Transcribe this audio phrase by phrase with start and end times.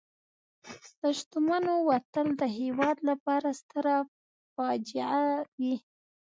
[0.99, 3.95] د شتمنو وتل د هېواد لپاره ستره
[4.53, 5.23] فاجعه
[5.59, 5.75] وي.